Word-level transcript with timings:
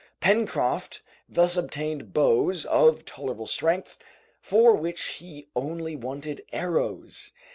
Pencroft 0.19 1.03
thus 1.29 1.55
obtained 1.55 2.11
bows 2.11 2.65
of 2.65 3.05
tolerable 3.05 3.45
strength, 3.45 3.99
for 4.39 4.73
which 4.73 5.03
he 5.03 5.49
only 5.55 5.95
wanted 5.95 6.43
arrows. 6.51 7.31